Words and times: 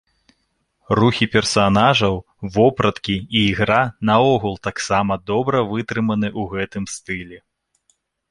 Рухі 0.99 1.25
персанажаў, 1.35 2.15
вопраткі 2.55 3.17
і 3.19 3.39
ігра 3.51 3.81
наогул 4.11 4.55
таксама 4.69 5.13
добра 5.33 5.57
вытрыманы 5.75 6.29
ў 6.39 6.65
гэтым 6.65 6.83
стылі. 6.97 7.37